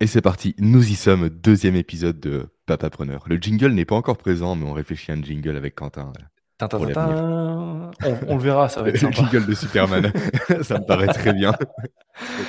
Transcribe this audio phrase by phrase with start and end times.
[0.00, 3.24] Et c'est parti, nous y sommes, deuxième épisode de Papa Preneur.
[3.26, 6.12] Le jingle n'est pas encore présent, mais on réfléchit à un jingle avec Quentin.
[6.16, 6.22] euh,
[6.56, 7.90] Tintin, Pour tintin.
[8.04, 9.16] On, on le verra, ça va être Le sympa.
[9.28, 10.12] jingle de Superman,
[10.62, 11.52] ça me paraît très bien.
[11.52, 11.66] Très,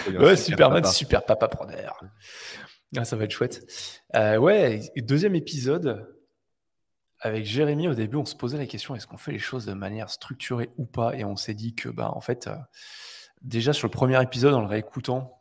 [0.04, 0.20] très bien.
[0.22, 0.94] Ouais, Super Superman, papa.
[0.94, 2.00] super papa preneur.
[2.96, 3.66] Ah, ça va être chouette.
[4.16, 6.08] Euh, ouais, deuxième épisode.
[7.22, 9.74] Avec Jérémy, au début, on se posait la question est-ce qu'on fait les choses de
[9.74, 11.16] manière structurée ou pas?
[11.18, 12.56] Et on s'est dit que, bah, en fait, euh,
[13.42, 15.39] déjà sur le premier épisode, en le réécoutant,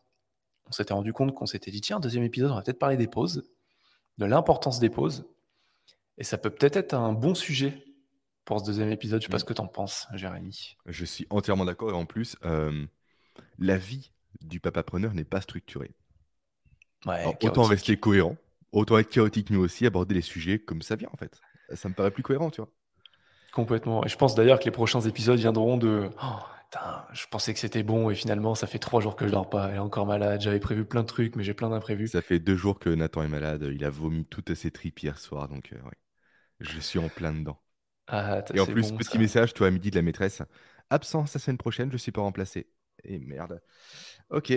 [0.68, 3.08] on s'était rendu compte qu'on s'était dit tiens, deuxième épisode, on va peut-être parler des
[3.08, 3.44] pauses,
[4.18, 5.26] de l'importance des pauses.
[6.18, 7.84] Et ça peut peut-être être un bon sujet
[8.44, 9.20] pour ce deuxième épisode.
[9.20, 9.40] Je sais pas Mm.
[9.40, 10.76] ce que tu en penses, Jérémy.
[10.86, 12.86] Je suis entièrement d'accord et en plus, euh,
[13.58, 14.10] la vie
[14.40, 15.94] du papa preneur n'est pas structurée.
[17.06, 18.36] Ouais, Alors, autant rester cohérent,
[18.72, 21.40] autant être chaotique nous aussi, aborder les sujets comme ça vient en fait.
[21.74, 22.70] Ça me paraît plus cohérent, tu vois.
[23.52, 24.04] Complètement.
[24.04, 26.26] Et je pense d'ailleurs que les prochains épisodes viendront de Oh,
[26.70, 29.48] putain, je pensais que c'était bon et finalement ça fait trois jours que je dors
[29.50, 29.68] pas.
[29.70, 30.40] Elle est encore malade.
[30.40, 32.08] J'avais prévu plein de trucs, mais j'ai plein d'imprévus.
[32.08, 35.18] Ça fait deux jours que Nathan est malade, il a vomi toutes ses tripes hier
[35.18, 35.98] soir, donc euh, ouais.
[36.60, 37.60] je suis en plein dedans.
[38.06, 39.18] Ah, Et en plus, bon, petit ça.
[39.18, 40.42] message, toi à midi de la maîtresse,
[40.90, 42.68] absence la semaine prochaine, je suis pas remplacé.
[43.04, 43.62] Et merde.
[44.30, 44.52] Ok.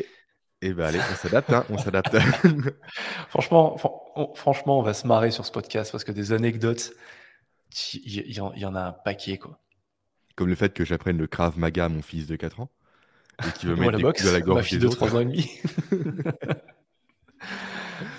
[0.64, 2.16] Et bah allez, on s'adapte, hein, on s'adapte.
[3.30, 6.94] Franchement, fran- on- franchement, on va se marrer sur ce podcast parce que des anecdotes,
[7.94, 9.61] il y, y en a un paquet quoi.
[10.42, 12.72] Comme le fait que j'apprenne le Krav Maga à mon fils de 4 ans
[13.48, 14.88] et qui veut mettre la des boxe, coups à la ma gorge fille des de
[14.88, 14.98] autres.
[14.98, 15.52] 3 ans et demi.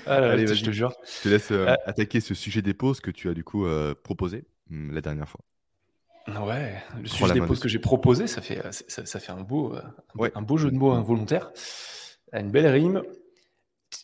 [0.06, 0.92] Ah là là, Allez, je te jure.
[1.16, 3.66] Je te laisse euh, Euh, attaquer ce sujet des pauses que tu as du coup
[3.66, 5.40] euh, proposé hum, la dernière fois.
[6.28, 9.40] Ouais, le Prends sujet des pauses que j'ai proposé, ça fait, ça, ça fait un,
[9.40, 9.82] beau, un
[10.14, 10.32] beau- Ouais.
[10.36, 11.50] un beau jeu de mots involontaire.
[12.32, 13.02] Une belle rime.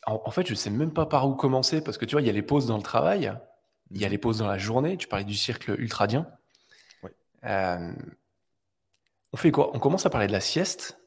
[0.07, 2.27] En, en fait, je sais même pas par où commencer parce que tu vois, il
[2.27, 3.33] y a les pauses dans le travail,
[3.93, 4.97] il y a les pauses dans la journée.
[4.97, 6.27] Tu parlais du cercle ultradien.
[7.45, 7.93] Euh,
[9.33, 10.99] on fait quoi On commence à parler de la sieste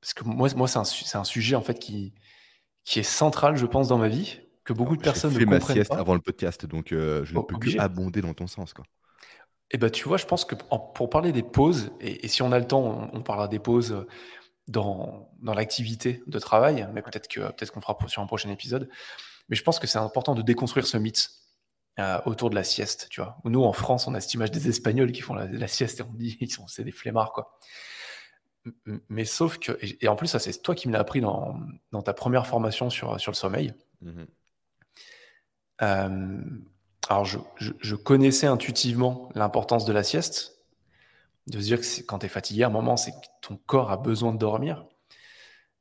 [0.00, 2.14] parce que moi, moi c'est un, sujet en fait qui,
[2.84, 5.46] qui est central, je pense, dans ma vie, que beaucoup de J'ai personnes ne fait
[5.46, 5.98] ma comprennent sieste pas.
[5.98, 7.78] avant le podcast, donc euh, je ne Oh, peux obligé.
[7.78, 8.72] que abonder dans ton sens.
[8.72, 8.84] Quoi.
[9.72, 12.52] Eh ben, tu vois, je pense que pour parler des pauses, et, et si on
[12.52, 14.06] a le temps, on, on parlera des pauses
[14.68, 18.50] dans, dans l'activité de travail, mais peut-être que peut-être qu'on fera pour- sur un prochain
[18.50, 18.88] épisode.
[19.48, 21.30] Mais je pense que c'est important de déconstruire ce mythe
[21.98, 23.38] euh, autour de la sieste, tu vois.
[23.44, 26.02] Nous, en France, on a cette image des Espagnols qui font la, la sieste et
[26.02, 27.58] on dit ils sont c'est des flemmards, quoi.
[29.08, 31.58] Mais sauf que, et, et en plus, ça c'est toi qui me l'as appris dans,
[31.92, 33.72] dans ta première formation sur, sur le sommeil.
[35.82, 36.40] Euh,
[37.08, 40.58] alors, je, je- je connaissais intuitivement l'importance de la sieste,
[41.46, 43.90] de se dire que quand tu es fatigué, à un moment, c'est que ton corps
[43.92, 44.84] a besoin de dormir.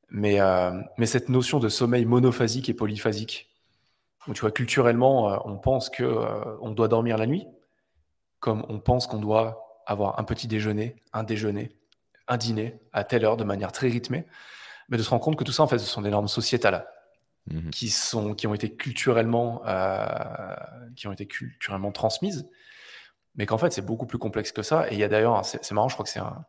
[0.09, 3.50] Mais, euh, mais cette notion de sommeil monophasique et polyphasique,
[4.28, 7.46] où tu vois, culturellement, euh, on pense que euh, on doit dormir la nuit,
[8.40, 11.75] comme on pense qu'on doit avoir un petit déjeuner, un déjeuner,
[12.28, 14.25] un dîner à telle heure de manière très rythmée,
[14.90, 16.88] mais de se rendre compte que tout ça, en fait, ce sont des normes sociétales
[17.47, 17.69] Mhm.
[17.69, 20.08] qui sont qui ont été culturellement euh,
[20.96, 22.50] qui ont été culturellement transmises.
[23.35, 24.90] Mais qu'en fait c'est beaucoup plus complexe que ça.
[24.90, 26.44] Et il y a d'ailleurs c'est marrant je crois que c'est un-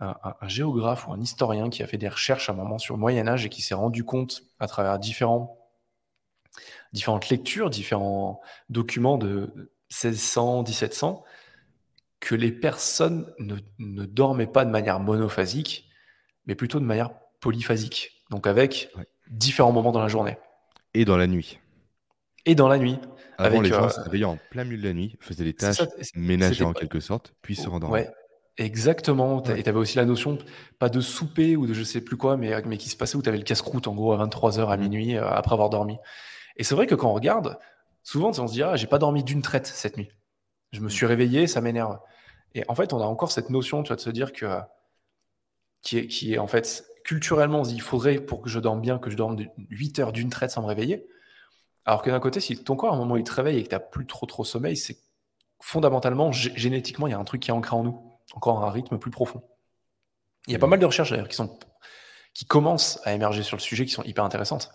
[0.00, 3.00] un géographe ou un historien qui a fait des recherches à un moment sur le
[3.00, 5.58] Moyen Âge et qui s'est rendu compte à travers différents
[6.92, 9.52] différentes lectures différents documents de
[9.90, 11.24] 1600 1700
[12.20, 15.88] que les personnes ne, ne dormaient pas de manière monophasique
[16.46, 17.10] mais plutôt de manière
[17.40, 19.06] polyphasique donc avec Ouais.
[19.30, 20.38] différents moments dans la journée
[20.94, 21.58] Et dans la nuit.
[22.46, 22.98] et dans la nuit.
[23.36, 25.54] Avant, Avec, les gens euh, se réveillaient en plein milieu de la nuit, faisaient des
[25.58, 28.02] C'est tâches ménagères en pas- quelque sorte, puis se rendormaient.
[28.06, 28.10] Ouais,
[28.58, 29.42] exactement.
[29.42, 29.58] Ouais.
[29.58, 30.38] Et tu avais aussi la notion,
[30.78, 33.22] pas de souper ou de je sais plus quoi, mais, mais qui se passait où
[33.22, 34.82] tu avais le casse-croûte en gros à 23h à Mhm.
[34.84, 35.96] minuit euh, après avoir dormi.
[36.56, 37.58] Et c'est vrai que quand on regarde,
[38.02, 40.10] souvent on se dit Ah, j'ai pas dormi d'une traite cette nuit.
[40.72, 41.98] Je me suis réveillé, ça m'énerve.
[42.54, 44.46] Et en fait, on a encore cette notion, tu vois, de se dire que.
[45.82, 48.58] qui est, qui est en fait culturellement, on se dit il faudrait pour que je
[48.58, 49.36] dorme bien que je dorme
[49.70, 51.06] 8 heures d'une traite sans me réveiller.
[51.86, 53.68] Alors que d'un côté, si ton corps à un moment il te réveille et que
[53.68, 54.98] tu n'as plus trop trop sommeil, c'est
[55.60, 58.70] fondamentalement, gé- génétiquement, il y a un truc qui est ancré en nous, encore un
[58.70, 59.42] rythme plus profond.
[60.46, 60.70] Il y a pas Mhm.
[60.70, 61.58] mal de recherches d'ailleurs qui, sont,
[62.34, 64.70] qui commencent à émerger sur le sujet, qui sont hyper intéressantes.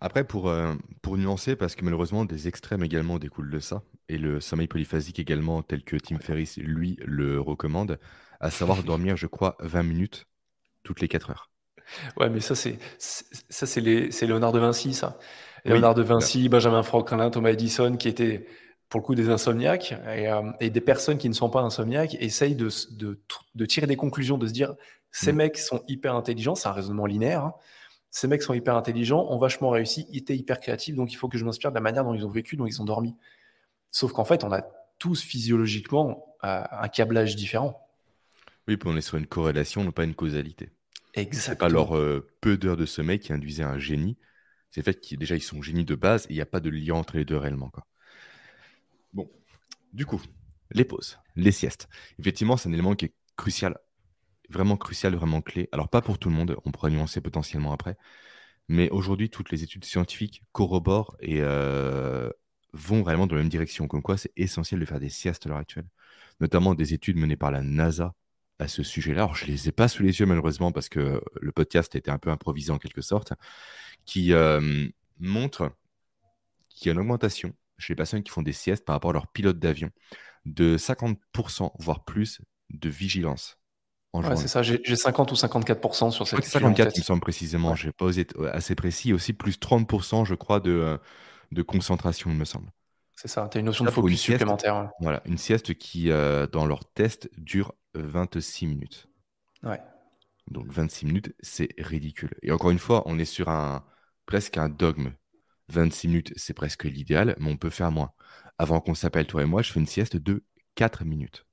[0.00, 4.18] Après, pour, euh, pour nuancer, parce que malheureusement, des extrêmes également découlent de ça, et
[4.18, 7.98] le sommeil polyphasique également, tel que Tim Ferriss, lui, le recommande,
[8.40, 10.26] à savoir dormir, je crois, 20 minutes
[10.84, 11.50] toutes les 4 heures.
[12.16, 15.18] Ouais, mais ça, c'est c'est- ça c'est les- c'est Léonard de Vinci, ça.
[15.68, 18.46] Oui, Léonard de Vinci, Benjamin Franklin, Thomas Edison, qui étaient
[18.88, 22.14] pour le coup des insomniaques, et, euh, et des personnes qui ne sont pas insomniaques
[22.20, 24.74] essayent de, s- de, tr- de tirer des conclusions, de se dire
[25.10, 25.36] ces Mm.
[25.36, 27.44] mecs sont hyper intelligents, c'est un raisonnement linéaire.
[27.44, 27.54] hein.
[28.10, 31.28] Ces mecs sont hyper intelligents, ont vachement réussi, ils étaient hyper créatifs, donc il faut
[31.28, 33.14] que je m'inspire de la manière dont ils ont vécu, dont ils ont dormi.
[33.90, 34.62] Sauf qu'en fait, on a
[34.98, 37.88] tous physiologiquement euh, un câblage différent.
[38.66, 40.70] Oui, puis on est sur une corrélation, non pas une causalité.
[41.32, 44.16] C'est pas leur euh, peu d'heures de sommeil qui induisait un génie.
[44.70, 46.60] C'est le fait qu'ils déjà ils sont génies de base et il n'y a pas
[46.60, 47.70] de lien entre les deux réellement.
[47.70, 47.86] Quoi.
[49.14, 49.28] Bon,
[49.92, 50.20] du coup,
[50.70, 51.88] les pauses, les siestes.
[52.18, 53.78] Effectivement, c'est un élément qui est crucial,
[54.48, 55.68] vraiment crucial, vraiment clé.
[55.72, 57.96] Alors pas pour tout le monde, on pourrait nuancer potentiellement après.
[58.68, 62.30] Mais aujourd'hui, toutes les études scientifiques corroborent et euh,
[62.72, 63.88] vont vraiment dans la même direction.
[63.88, 65.86] Comme quoi, c'est essentiel de faire des siestes à l'heure actuelle.
[66.40, 68.14] Notamment des études menées par la NASA
[68.58, 69.22] à ce sujet-là.
[69.22, 72.10] Alors, je ne les ai pas sous les yeux, malheureusement, parce que le podcast était
[72.10, 73.32] un peu improvisé en quelque sorte,
[74.04, 75.72] qui euh, montre
[76.68, 79.14] qu'il y a une augmentation chez les personnes qui font des siestes par rapport à
[79.14, 79.90] leur pilote d'avion
[80.44, 82.40] de 50%, voire plus,
[82.70, 83.57] de vigilance.
[84.14, 87.86] Ouais, c'est ça, j'ai 50 ou 54% sur cette 54, il me semble précisément, je
[87.86, 90.98] n'ai pas osé être assez précis, aussi plus 30%, je crois, de, euh,
[91.52, 92.70] de concentration, il me semble.
[93.14, 94.90] C'est ça, tu as une notion de focus supplémentaire.
[95.00, 99.08] Voilà, une sieste qui, euh, dans leur test, dure 26 minutes.
[99.62, 99.80] Ouais.
[100.50, 102.30] Donc 26 minutes, c'est ridicule.
[102.42, 103.84] Et encore une fois, on est sur un
[104.24, 105.10] presque un dogme.
[105.68, 108.12] 26 minutes, c'est presque l'idéal, mais on peut faire moins.
[108.56, 110.44] Avant qu'on s'appelle toi et moi, je fais une sieste de
[110.76, 111.44] 4 minutes.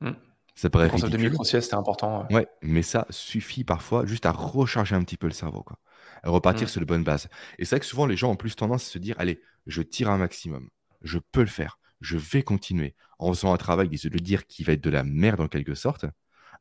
[0.00, 0.12] Hmm.
[0.54, 1.10] Ça paraît ridicule.
[1.10, 2.26] de micro-sieste, c'est important.
[2.30, 2.46] Ouais.
[2.62, 5.78] mais ça suffit parfois juste à recharger un petit peu le cerveau, quoi.
[6.22, 6.70] À repartir hmm.
[6.70, 7.28] sur de bonnes bases.
[7.58, 9.82] Et c'est vrai que souvent, les gens ont plus tendance à se dire, allez, je
[9.82, 10.68] tire un maximum.
[11.02, 11.78] Je peux le faire.
[12.00, 15.04] Je vais continuer en faisant un travail, de le dire, qui va être de la
[15.04, 16.06] merde en quelque sorte.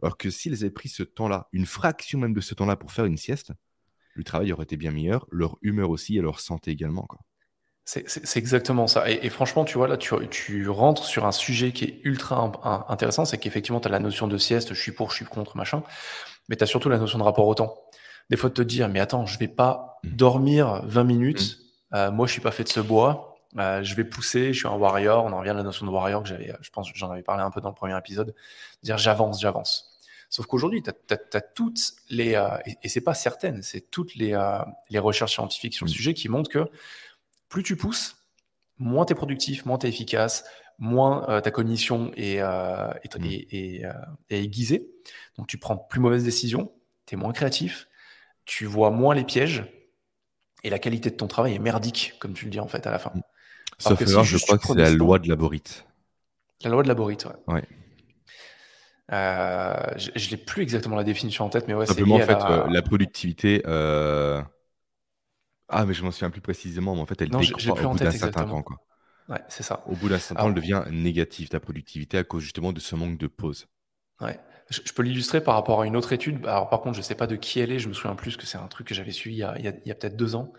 [0.01, 3.05] Alors que s'ils avaient pris ce temps-là, une fraction même de ce temps-là pour faire
[3.05, 3.51] une sieste,
[4.13, 7.07] le travail aurait été bien meilleur, leur humeur aussi et leur santé également.
[7.91, 9.09] C'est exactement ça.
[9.09, 13.39] Et, franchement, tu vois, là, tu, rentres sur un sujet qui est ultra intéressant, c'est
[13.39, 15.81] qu'effectivement, tu as la notion de sieste, je suis pour, je suis contre, machin,
[16.49, 17.75] mais tu as surtout la notion de rapport au temps.
[18.29, 20.09] Des fois, de te dire, mais attends, je vais pas mmh.
[20.09, 21.57] dormir 20 minutes,
[21.91, 21.95] mmh.
[21.95, 24.67] euh, moi, je suis pas fait de ce bois, euh, je vais pousser, je suis
[24.67, 27.09] un warrior, on en revient à la notion de warrior que j'avais, je pense, j'en
[27.09, 28.35] avais parlé un peu dans le premier épisode,
[28.83, 29.89] dire j'avance, j'avance.
[30.29, 32.49] Sauf qu'aujourd'hui, tu as, toutes les, euh,
[32.83, 34.59] et, c'est pas certaines, c'est toutes les, euh,
[34.91, 35.93] les, recherches scientifiques sur le mm.
[35.93, 36.69] sujet qui montrent que
[37.49, 38.15] plus tu pousses,
[38.77, 40.45] moins tu es productif, moins tu es efficace,
[40.77, 43.25] moins ta cognition est, est, mm.
[43.25, 43.83] est,
[44.29, 44.89] est, aiguisée.
[45.37, 46.71] Donc tu prends plus mauvaises décisions,
[47.05, 47.87] tu es moins créatif,
[48.45, 49.65] tu vois moins les pièges,
[50.63, 52.91] et la qualité de ton travail est merdique, comme tu le dis en fait à
[52.91, 53.11] la fin.
[53.13, 53.21] Mm.
[53.77, 55.85] Sauf erreur, je crois que c'est la loi de Laborite.
[56.63, 57.53] La loi de Laborite, ouais.
[57.53, 57.63] ouais.
[59.11, 62.33] Euh, je n'ai plus exactement la définition en tête, mais ouais, c'est Simplement, en fait,
[62.33, 62.51] la...
[62.51, 63.63] Euh, la productivité.
[65.69, 67.99] Ah, mais je m'en souviens plus précisément, mais en fait, elle non, décroît au bout
[67.99, 68.61] d'un certain temps.
[68.63, 68.77] Quoi.
[69.29, 69.83] Ouais, c'est ça.
[69.85, 72.95] Au bout d'un certain temps, elle devient négative, ta productivité, à cause justement de ce
[72.95, 73.67] manque de pause.
[74.21, 74.39] Ouais.
[74.69, 76.45] Je, peux l'illustrer par rapport à une autre étude.
[76.45, 78.37] Alors, par contre, je ne sais pas de qui elle est, je me souviens plus
[78.37, 80.53] que c'est un truc que j'avais suivi il y a, a, a peut-être deux ans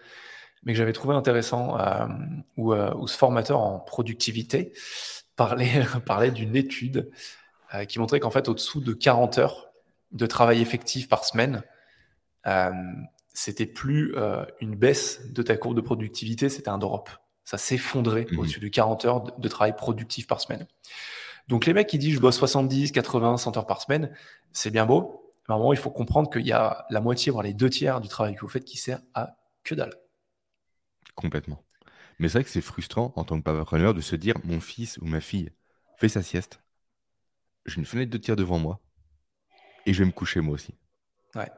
[0.62, 2.06] mais que j'avais trouvé intéressant, euh,
[2.56, 4.72] où, euh, où, ce formateur en productivité
[5.36, 7.10] parlait, parlait d'une étude
[7.74, 9.70] euh, qui montrait qu'en fait, au-dessous de 40 heures
[10.12, 11.62] de travail effectif par semaine,
[13.32, 14.15] c'était plus
[14.61, 17.11] une baisse de ta courbe de productivité, c'était un drop.
[17.44, 20.67] Ça s'effondrait mmh au-dessus de 40 heures de, travail productif par semaine.
[21.49, 24.15] Donc les mecs qui disent je dois 70, 80, 100 heures par semaine,
[24.53, 25.32] c'est bien beau.
[25.49, 27.71] Mais à un moment, il faut comprendre qu'il y a la moitié, voire les deux
[27.71, 29.94] tiers du travail que vous faites qui sert à que dalle.
[31.15, 31.65] Complètement.
[32.19, 34.99] Mais c'est vrai que c'est frustrant en tant que papapreneur de se dire mon fils
[34.99, 35.50] ou ma fille
[35.97, 36.61] fait sa sieste,
[37.67, 38.81] j'ai une fenêtre de tir devant moi
[39.87, 40.75] et je vais me coucher moi aussi.
[41.35, 41.50] Ouais.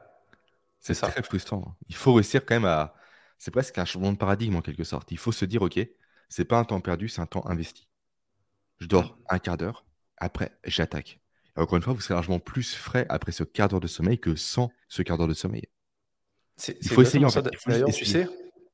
[0.83, 1.63] C'est très frustrant.
[1.65, 1.75] Hein.
[1.87, 2.93] Il faut réussir quand même à.
[3.37, 5.11] C'est presque un changement de paradigme en quelque sorte.
[5.11, 5.79] Il faut se dire ok,
[6.29, 7.87] c'est pas un temps perdu, c'est un temps investi.
[8.79, 9.85] Je dors un quart d'heure,
[10.17, 11.19] après j'attaque.
[11.55, 14.19] Et encore une fois, vous serez largement plus frais après ce quart d'heure de sommeil
[14.19, 15.67] que sans ce quart d'heure de sommeil.
[16.67, 17.45] Il faut essayer en fait.
[17.65, 18.27] D'ailleurs, tu sais,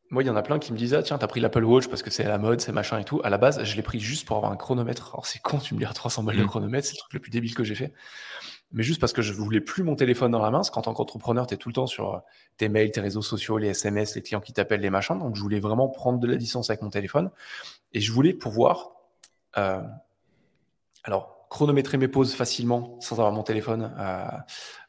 [0.10, 1.88] moi, il y en a plein qui me disent ah, tiens, t'as pris l'Apple Watch
[1.88, 3.22] parce que c'est à la mode, c'est machin et tout.
[3.24, 5.10] À la base, je l'ai pris juste pour avoir un chronomètre.
[5.14, 6.48] Alors, c'est con, tu me dis à 300 balles de mm.
[6.48, 7.94] chronomètre, c'est le truc le plus débile que j'ai fait.
[8.72, 10.94] Mais juste parce que je voulais plus mon téléphone dans la main, parce qu'en tant
[10.94, 12.20] qu'entrepreneur, tu es tout le temps sur euh,
[12.58, 15.18] tes mails, tes réseaux sociaux, les SMS, les clients qui t'appellent, les machins.
[15.18, 17.32] Donc, je voulais vraiment prendre de la distance avec mon téléphone.
[17.94, 18.92] Et je voulais pouvoir,
[19.58, 19.82] euh,
[21.04, 24.26] alors, chronométrer mes pauses facilement sans avoir mon téléphone euh,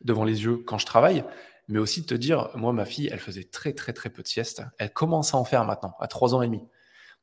[0.02, 1.24] devant les yeux quand je travaille
[1.70, 4.62] mais aussi te dire, moi, ma fille, elle faisait très, très, très peu de sieste.
[4.78, 6.66] Elle commence à en faire maintenant, à 3 ans et demi.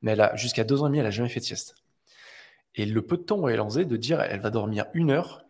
[0.01, 1.75] Mais elle a, jusqu'à 2 ans et demi, elle n'a jamais fait de sieste.
[2.73, 5.11] Et le peu de temps où elle en faisait, de dire, elle va dormir une
[5.11, 5.43] heure,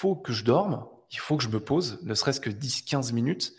[0.00, 3.52] faut que je dorme, il faut que je me pose, ne serait-ce que 10-15 minutes,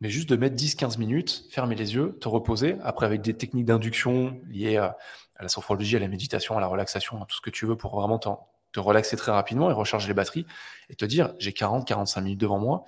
[0.00, 3.66] mais juste de mettre 10-15 minutes, fermer les yeux, te reposer, après avec des techniques
[3.66, 4.98] d'induction liées à,
[5.38, 7.94] la sophrologie, à la méditation, à la relaxation, à tout ce que tu veux pour
[7.94, 10.46] vraiment te relaxer très rapidement et recharger les batteries,
[10.90, 12.84] et te dire, j'ai 40-45 minutes devant moi,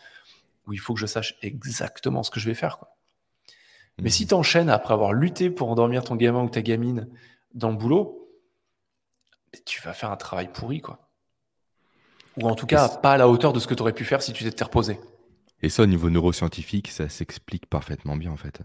[0.67, 2.79] où il faut que je sache exactement ce que je vais faire.
[2.79, 2.97] Quoi.
[3.99, 4.29] Mais si mhm.
[4.31, 7.09] tu enchaînes après avoir lutté pour endormir ton gamin ou ta gamine
[7.55, 8.29] dans le boulot,
[9.65, 10.81] tu vas faire un travail pourri.
[10.81, 11.04] quoi.
[12.37, 14.23] Ou en tout cas, pas à la hauteur de ce que tu aurais pu faire
[14.23, 14.99] si tu t'étais reposé.
[15.63, 18.61] Et ça, au niveau neuroscientifique, ça s'explique parfaitement bien, en fait.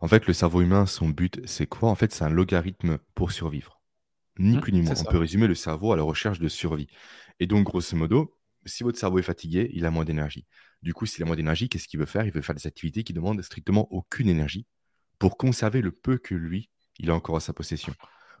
[0.00, 1.90] En fait, le cerveau humain, son but, c'est quoi?
[1.90, 3.82] En fait, c'est un logarithme pour survivre.
[4.38, 4.96] Ni Mmh, plus ni moins.
[4.98, 6.88] On peut résumer le cerveau à la recherche de survie.
[7.40, 10.46] Et donc, grosso modo, si votre cerveau est fatigué, il a moins d'énergie.
[10.82, 12.26] Du coup, s'il a moins d'énergie, qu'est-ce qu'il veut faire?
[12.26, 14.66] Il veut faire des activités qui demandent strictement aucune énergie
[15.18, 17.94] pour conserver le peu que lui, il a encore à sa possession.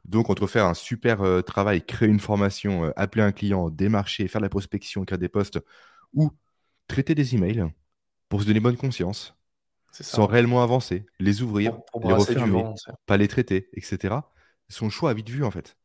[0.04, 4.28] Donc, entre faire un super euh, travail, créer une formation, euh, appeler un client, démarcher,
[4.28, 5.60] faire de la prospection, créer des postes,
[6.12, 6.30] ou
[6.88, 7.66] traiter des emails
[8.28, 9.36] pour se donner bonne conscience,
[9.92, 12.74] sans réellement avancer, les ouvrir, Pour, pour les refermer, vent.
[13.06, 14.32] pas les traiter, etc.
[14.68, 15.76] Son choix a vite vu en fait.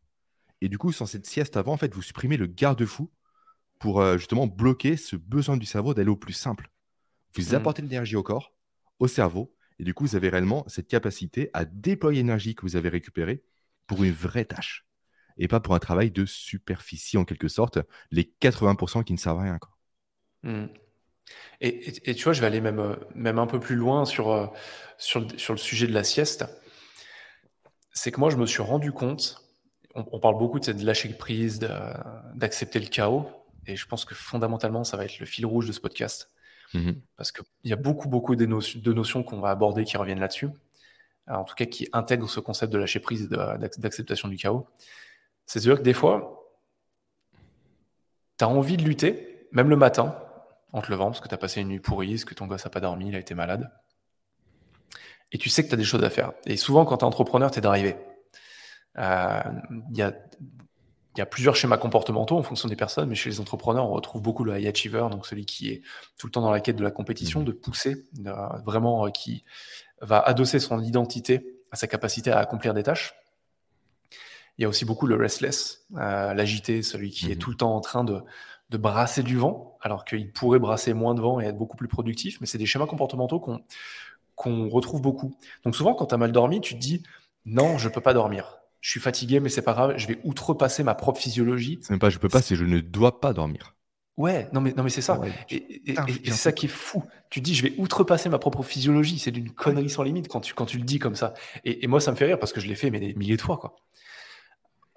[0.62, 3.12] Et du coup, sans cette sieste avant, en fait, vous supprimez le garde-fou
[3.80, 6.70] pour euh, justement bloquer ce besoin du cerveau d'aller au plus simple.
[7.36, 7.56] Vous Mhm.
[7.56, 8.54] apportez de l'énergie au corps,
[9.00, 12.76] au cerveau, et du coup, vous avez réellement cette capacité à déployer l'énergie que vous
[12.76, 13.44] avez récupérée
[13.90, 14.86] pour une vraie tâche.
[15.38, 17.80] Et pas pour un travail de superficie en quelque sorte,
[18.12, 19.58] les 80% qui ne servent à rien.
[19.60, 19.72] Quoi.
[20.44, 20.68] Mm.
[21.62, 24.32] Et, et- et tu vois, je vais aller même, même un peu plus loin sur,
[24.32, 24.48] euh,
[24.98, 26.46] sur, le, sur le sujet de la sieste.
[27.94, 29.44] C'est que moi, je me suis rendu compte,
[29.96, 31.70] on, on parle beaucoup de cette lâcher prise, de-
[32.36, 33.28] d'accepter le chaos,
[33.66, 36.32] et je pense que fondamentalement, ça va être le fil rouge de ce podcast,
[36.74, 37.02] Mhm.
[37.18, 40.50] parce qu'il y a beaucoup, beaucoup de, de notions qu'on va aborder qui reviennent là-dessus,
[41.30, 44.68] en tout cas qui intègrent ce concept de lâcher prise et d'acceptation du chaos.
[45.46, 46.36] C'est-à-dire que des fois,
[48.38, 50.16] tu as envie de lutter, même le matin,
[50.72, 52.64] en te levant, parce que tu as passé une nuit pourrie, parce que ton gosse
[52.66, 53.72] n'a pas dormi, il a été malade.
[55.32, 56.34] Et tu sais que tu as des choses à faire.
[56.46, 57.96] Et souvent, quand tu es entrepreneur, tu es d'arriver.
[58.98, 59.40] Euh,
[59.92, 60.14] Il y, a,
[61.16, 63.94] il y a plusieurs schémas comportementaux en fonction des personnes, mais chez les entrepreneurs, on
[63.94, 65.82] retrouve beaucoup le high achiever, donc celui qui est
[66.18, 67.46] tout le temps dans la quête de la compétition, Mhm.
[67.46, 68.32] de pousser, de-
[68.64, 69.44] vraiment euh, qui
[70.02, 73.14] va adosser son identité à sa capacité à accomplir des tâches.
[74.58, 77.40] Il y a aussi beaucoup le restless, euh, l'agité, celui qui est Mhm.
[77.40, 78.22] tout le temps en train de,
[78.70, 81.88] de brasser du vent, alors qu'il pourrait brasser moins de vent et être beaucoup plus
[81.88, 82.40] productif.
[82.42, 83.40] Mais c'est des schémas comportementaux
[84.36, 85.34] qu'on retrouve beaucoup.
[85.64, 87.04] Donc souvent, quand tu as mal dormi, tu te dis
[87.46, 88.58] non, je peux pas dormir.
[88.82, 91.80] Je suis fatigué, mais c'est pas grave, je vais outrepasser ma propre physiologie.
[91.82, 93.76] C'est même pas je peux pas, c'est je ne dois pas dormir.
[94.20, 95.18] Ouais, non mais, non mais c'est ça.
[95.18, 95.96] Ouais, Et,
[96.26, 97.06] c'est ça qui est fou.
[97.30, 99.18] Tu dis, je vais outrepasser ma propre physiologie.
[99.18, 101.34] C'est d'une connerie sans limite quand tu, quand tu le dis comme ça.
[101.64, 103.38] Et, et moi, ça me fait rire parce que je l'ai fait mais des milliers
[103.38, 103.58] de fois.
[103.58, 103.78] quoi.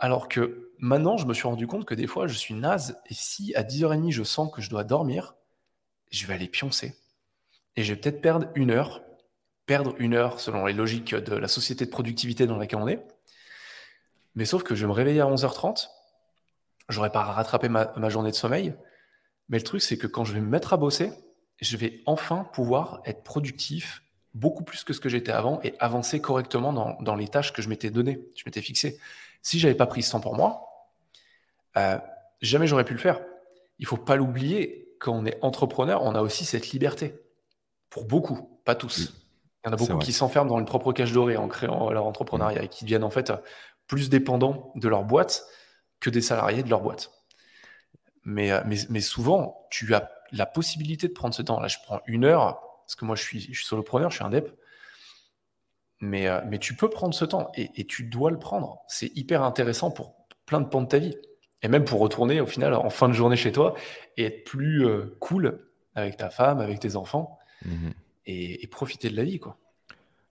[0.01, 3.01] Alors que maintenant, je me suis rendu compte que des fois, je suis naze.
[3.09, 5.37] Et si à 10h30, je sens que je dois dormir,
[6.11, 6.97] je vais aller pioncer.
[7.77, 9.05] Et je vais peut-être perdre une heure.
[9.67, 13.07] Perdre une heure selon les logiques de la société de productivité dans laquelle on est.
[14.35, 15.87] Mais sauf que je vais me réveiller à 11h30.
[16.89, 18.75] J'aurais pas rattrapé ma, ma journée de sommeil.
[19.53, 21.13] Mais le truc, c'est que quand je vais me mettre à bosser,
[21.61, 26.23] je vais enfin pouvoir être productif beaucoup plus que ce que j'étais avant et avancer
[26.23, 28.99] correctement dans, dans les tâches que je m'étais données, je m'étais fixé.
[29.43, 30.89] Si j'avais pas pris ce temps pour moi,
[31.77, 31.99] euh,
[32.41, 33.21] jamais j'aurais pu le faire.
[33.79, 37.15] Il faut pas l'oublier, quand on est entrepreneur, on a aussi cette liberté.
[37.91, 39.13] Pour beaucoup, pas tous.
[39.65, 42.07] Il y en a beaucoup qui s'enferment dans une propre cage dorée en créant leur
[42.07, 43.31] entrepreneuriat et qui deviennent en fait
[43.87, 45.45] plus dépendants de leur boîte
[46.01, 47.11] que des salariés de leur boîte.
[48.25, 51.61] Mais, euh, mais, mais souvent, tu as la possibilité de prendre ce temps.
[51.61, 54.25] Là, je prends une heure, parce que moi, je suis, je suis solopreneur, je suis
[54.25, 54.51] un dep.
[56.01, 58.81] Mais, euh, mais tu peux prendre ce temps et, et tu dois le prendre.
[58.89, 61.17] C'est hyper intéressant pour plein de pans de ta vie.
[61.63, 63.75] Et même pour retourner au final en fin de journée chez toi
[64.17, 67.93] et être plus euh, cool avec ta femme, avec tes enfants Mhm.
[68.27, 69.39] et, et profiter de la vie.
[69.39, 69.57] quoi.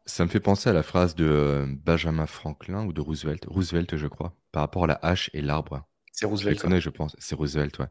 [0.06, 4.08] Ça me fait penser à la phrase de Benjamin Franklin ou de Roosevelt, Roosevelt je
[4.08, 5.86] crois, par rapport à la hache et l'arbre.
[6.12, 6.60] C'est Roosevelt.
[6.62, 7.16] connais, je pense.
[7.20, 7.88] C'est Roosevelt, ouais.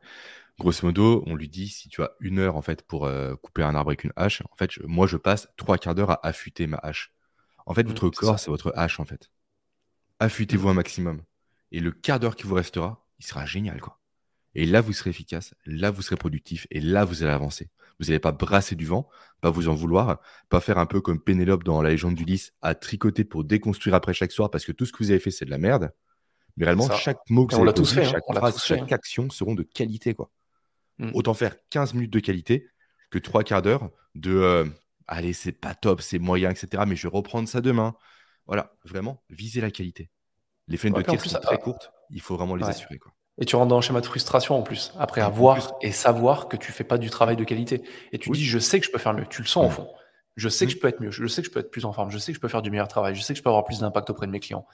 [0.59, 3.63] Grosso modo, on lui dit si tu as une heure en fait pour euh, couper
[3.63, 6.27] un arbre avec une hache, en fait, je- moi je passe trois quarts d'heure à
[6.27, 7.13] affûter ma hache.
[7.67, 9.31] En fait, Mm, votre corps, c'est votre hache en fait.
[10.19, 11.23] Affûtez-vous un maximum.
[11.73, 13.99] Et le quart d'heure qui vous restera, il sera génial, quoi.
[14.55, 17.71] Et là, vous serez efficace, là, vous serez productif, et là, vous allez avancer.
[18.01, 19.09] Vous n'allez pas brasser du vent,
[19.41, 22.75] pas vous en vouloir, pas faire un peu comme Pénélope dans la légende d'Ulysse, à
[22.75, 25.45] tricoter pour déconstruire après chaque soir, parce que tout ce que vous avez fait, c'est
[25.45, 25.93] de la merde.
[26.57, 26.97] Mais réellement, Ça.
[26.97, 28.11] chaque mot que vous avez posé, fait, hein.
[28.13, 28.95] chaque phrase, fait, chaque hein.
[28.95, 30.31] action seront de qualité, quoi.
[30.99, 31.11] Mm.
[31.15, 32.67] Autant faire 15 minutes de qualité
[33.11, 34.65] que trois quarts d'heure de euh,
[35.07, 36.83] allez, c'est pas top, c'est moyen, etc.
[36.87, 37.95] Mais je vais reprendre ça demain.
[38.47, 40.11] Voilà, vraiment, viser la qualité.
[40.69, 42.71] Les fenêtres Ouais, de plus, sont très courtes, il faut vraiment les ouais.
[42.71, 42.99] assurer.
[42.99, 43.13] Quoi.
[43.39, 46.49] Et tu rentres dans un schéma de frustration en plus, après avoir plus, et savoir
[46.49, 47.83] que tu fais pas du travail de qualité.
[48.13, 48.39] Et tu oui.
[48.39, 49.27] dis, je sais que je peux faire mieux.
[49.31, 49.73] Tu le sens au Mm.
[49.73, 49.89] fond.
[50.37, 50.75] Je sais que Mm.
[50.75, 51.11] je peux être mieux.
[51.11, 52.11] Je sais que je peux être plus en forme.
[52.11, 53.15] Je sais que je peux faire du meilleur travail.
[53.15, 54.67] Je sais que je peux avoir plus d'impact auprès de mes clients.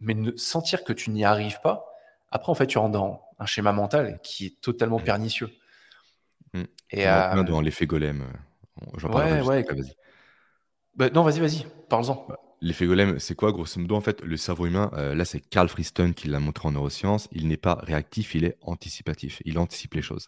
[0.00, 1.86] Mais ne sentir que tu n'y arrives pas,
[2.30, 5.04] après, en fait, tu rentres dans un schéma mental qui est totalement Mm.
[5.04, 5.50] pernicieux.
[6.54, 6.64] Mm.
[6.90, 8.22] Et On euh, dans l'effet golem.
[8.22, 9.58] euh, J'en parlerai ouais, juste ouais.
[9.58, 9.94] après, vas-y.
[10.94, 12.26] Bah, non, vas-y, vas-y, parle-en.
[12.28, 15.40] Bah, L'effet golem, c'est quoi Grosso modo, en fait, le cerveau humain, euh, là, c'est
[15.40, 19.40] Carl Friston qui l'a montré en neurosciences, il n'est pas réactif, il est anticipatif.
[19.46, 20.26] Il anticipe les choses.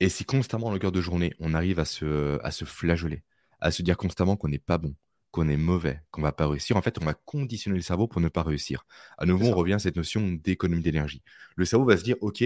[0.00, 3.22] Et si constamment, en longueur de journée, on arrive à se, à se flageoler,
[3.60, 4.94] à se dire constamment qu'on n'est pas bon,
[5.34, 8.20] qu'on est mauvais, qu'on va pas réussir, en fait, on va conditionner le cerveau pour
[8.20, 8.86] ne pas réussir.
[9.18, 11.24] À nouveau, on revient à cette notion d'économie d'énergie.
[11.56, 12.44] Le cerveau va se dire, OK,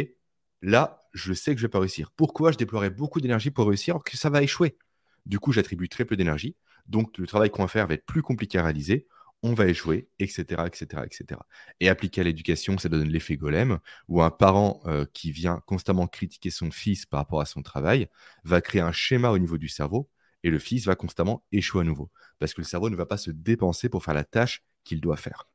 [0.62, 2.10] là, je sais que je vais pas réussir.
[2.12, 4.78] Pourquoi je déploierai beaucoup d'énergie pour réussir alors que ça va échouer?
[5.26, 6.56] Du coup, j'attribue très peu d'énergie.
[6.86, 9.06] Donc, le travail qu'on va faire va être plus compliqué à réaliser.
[9.42, 11.40] On va échouer, etc., etc., etc.
[11.80, 16.06] Et appliquer à l'éducation, ça donne l'effet golem, où un parent euh, qui vient constamment
[16.06, 18.08] critiquer son fils par rapport à son travail
[18.44, 20.08] va créer un schéma au niveau du cerveau
[20.42, 22.10] et le fils va constamment échouer à nouveau.
[22.38, 25.16] Parce que le cerveau ne va pas se dépenser pour faire la tâche qu'il doit
[25.16, 25.48] faire,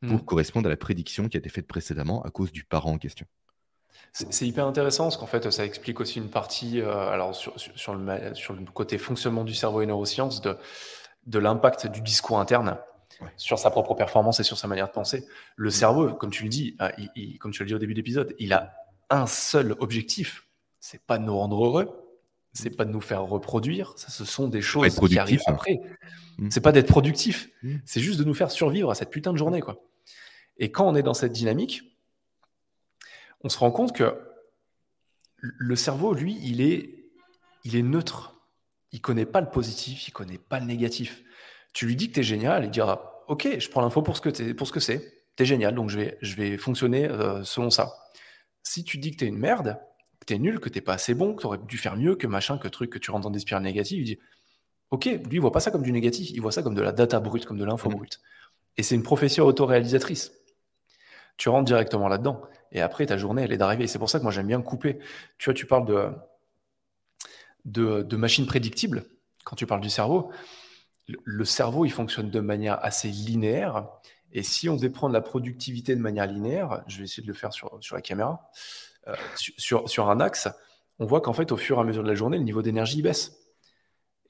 [0.00, 0.24] pour hmm.
[0.24, 3.26] correspondre à la prédiction qui a été faite précédemment à cause du parent en question.
[4.12, 7.94] C'est hyper intéressant parce qu'en fait, ça explique aussi une partie, euh, alors sur, sur,
[7.94, 10.56] le, sur, le, côté fonctionnement du cerveau et neurosciences, de,
[11.26, 12.78] de l'impact du discours interne
[13.36, 15.26] sur sa propre performance et sur sa manière de penser.
[15.56, 15.72] Le hmm.
[15.72, 16.88] cerveau, comme tu le dis, euh,
[17.38, 18.72] comme tu le dis au début de l'épisode, il a
[19.10, 20.46] un seul objectif,
[20.78, 22.09] c'est pas de nous rendre heureux,
[22.52, 25.52] c'est pas de nous faire reproduire, ça, ce sont des choses qui arrivent hein.
[25.52, 25.80] après.
[26.38, 26.48] Mmh.
[26.50, 27.76] C'est pas d'être productif, mmh.
[27.84, 29.82] c'est juste de nous faire survivre à cette putain de journée, quoi.
[30.58, 31.82] Et quand on est dans cette dynamique,
[33.42, 34.14] on se rend compte que
[35.40, 37.10] le cerveau, lui, il est,
[37.64, 38.34] il est neutre.
[38.92, 41.22] Il connaît pas le positif, il connaît pas le négatif.
[41.72, 44.20] Tu lui dis que tu es génial, il dira Ok, je prends l'info pour ce
[44.20, 45.24] que pour ce que c'est.
[45.36, 47.94] Tu es génial, donc je vais, je vais fonctionner euh, selon ça.
[48.62, 49.78] Si tu dis que tu es une merde,
[50.26, 52.68] t'es nul, que t'es pas assez bon, que t'aurais dû faire mieux, que machin, que
[52.68, 54.18] truc, que tu rentres dans des spirales négatives, il dit
[54.90, 56.92] Ok, lui, il voit pas ça comme du négatif, il voit ça comme de la
[56.92, 57.94] data brute, comme de l'info mm.
[57.94, 58.20] brute.
[58.76, 60.32] Et c'est une profession autoréalisatrice.
[61.36, 62.42] Tu rentres directement là-dedans.
[62.72, 63.84] Et après, ta journée, elle est d'arriver.
[63.84, 64.98] Et c'est pour ça que moi, j'aime bien couper.
[65.38, 66.10] Tu vois, tu parles de,
[67.64, 69.04] de, de machines prédictibles
[69.44, 70.30] quand tu parles du cerveau.
[71.08, 73.88] Le, cerveau, il fonctionne de manière assez linéaire.
[74.32, 77.34] Et si on devait prendre la productivité de manière linéaire, je vais essayer de le
[77.34, 78.50] faire sur, sur la caméra,
[79.08, 80.48] euh, sur, sur un axe,
[80.98, 83.02] on voit qu'en fait, au fur et à mesure de la journée, le niveau d'énergie
[83.02, 83.36] baisse.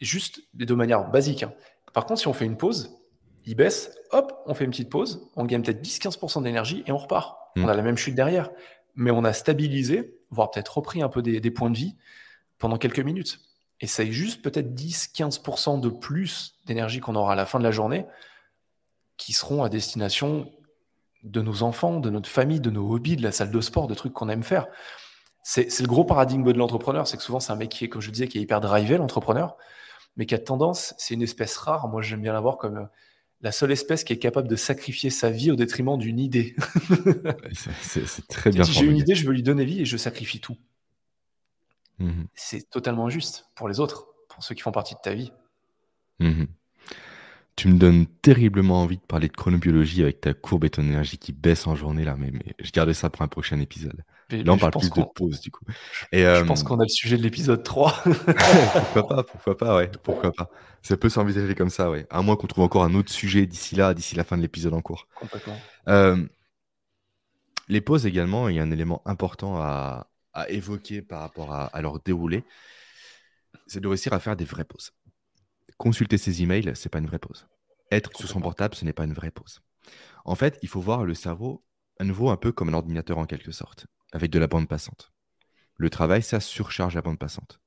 [0.00, 1.43] Juste de manière basique.
[1.43, 1.53] Hein.
[1.93, 2.97] Par contre, si on fait une pause,
[3.45, 6.99] il baisse, hop, on fait une petite pause, on gagne peut-être 10-15% d'énergie et on
[6.99, 7.37] repart.
[7.56, 8.50] On a la même chute derrière.
[8.95, 11.97] Mais on a stabilisé, voire peut-être repris un peu des, des, points de vie
[12.59, 13.41] pendant quelques minutes.
[13.80, 17.65] Et ça est juste peut-être 10-15% de plus d'énergie qu'on aura à la fin de
[17.65, 18.06] la journée
[19.17, 20.50] qui seront à destination
[21.23, 23.95] de nos enfants, de notre famille, de nos hobbies, de la salle de sport, de
[23.95, 24.67] trucs qu'on aime faire.
[25.43, 28.02] C'est le gros paradigme de l'entrepreneur, c'est que souvent c'est un mec qui est, comme
[28.02, 29.56] je disais, qui est hyper drivé, l'entrepreneur,
[30.17, 32.87] mais qui a tendance, c'est une espèce rare, moi j'aime bien l'avoir comme euh,
[33.41, 36.54] la seule espèce qui est capable de sacrifier sa vie au détriment d'une idée.
[37.52, 38.65] c'est très bien.
[38.65, 40.56] Si j'ai une idée, je veux lui donner vie et je sacrifie tout.
[41.99, 45.33] Mmh c'est totalement injuste pour les autres, pour ceux qui font partie de ta vie.
[46.19, 46.45] Mmh
[47.56, 51.19] tu me donnes terriblement envie de parler de chronobiologie avec ta courbe et ton énergie
[51.19, 54.02] qui baisse en journée là, mais, je garde ça pour un prochain épisode.
[54.30, 55.65] là, on parle plus de pause du coup.
[56.13, 58.02] Et, je euh, pense qu'on a le sujet de l'épisode 3.
[58.95, 60.49] pourquoi pas, pourquoi pas, ouais, pourquoi pas.
[60.82, 62.06] Ça peut s'envisager comme ça, ouais.
[62.08, 64.73] À moins qu'on trouve encore un autre sujet d'ici là, d'ici la fin de l'épisode
[64.73, 65.06] en cours.
[65.15, 65.58] Complètement.
[65.89, 66.17] Euh,
[67.69, 70.06] les pauses également, il y a un élément important à,
[70.49, 72.45] évoquer par rapport à, à leur déroulé,
[73.67, 74.93] c'est de réussir à faire des vraies pauses.
[75.80, 77.47] Consulter ses emails, c'est pas une vraie pause.
[77.90, 79.60] Être sur son portable, ce n'est pas une vraie pause.
[80.26, 81.64] En fait, il faut voir le cerveau
[81.99, 85.10] à nouveau un peu comme un ordinateur en quelque sorte, avec de la bande passante.
[85.76, 87.62] Le travail, ça surcharge la bande passante.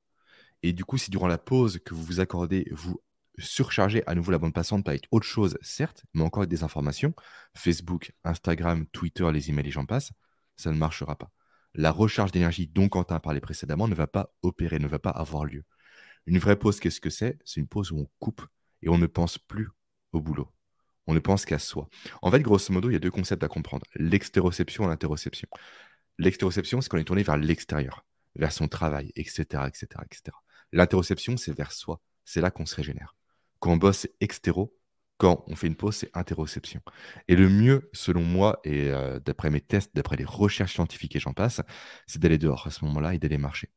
[0.62, 3.02] Et du coup, si durant la pause que vous vous accordez, vous
[3.36, 7.14] surchargez à nouveau la bande passante avec autre chose, certes, mais encore avec des informations,
[7.56, 10.12] Facebook, Instagram, Twitter, les emails et j'en passe,
[10.56, 11.32] ça ne marchera pas.
[11.74, 15.46] La recharge d'énergie dont Quentin parlait précédemment ne va pas opérer, ne va pas avoir
[15.46, 15.64] lieu.
[16.26, 17.38] Une vraie pause, qu'est-ce que c'est?
[17.44, 18.42] C'est une pause où on coupe
[18.82, 19.68] et on ne pense plus
[20.12, 20.48] au boulot.
[21.06, 21.88] On ne pense qu'à soi.
[22.22, 25.48] En fait, grosso modo, il y a deux concepts à comprendre l'extéroception et l'interoception.
[26.18, 28.06] L'extéroception, c'est qu'on est tourné vers l'extérieur,
[28.36, 29.42] vers son travail, etc.
[29.66, 30.36] etc., etc.
[30.72, 32.00] L'interoception, c'est vers soi.
[32.24, 33.14] C'est là qu'on se régénère.
[33.58, 34.74] Quand on bosse, c'est extéro.
[35.18, 36.80] Quand on fait une pause, c'est interoception.
[37.28, 41.20] Et le mieux, selon moi, et euh, d'après mes tests, d'après les recherches scientifiques et
[41.20, 41.60] j'en passe,
[42.06, 43.70] c'est d'aller dehors à ce moment-là et d'aller marcher.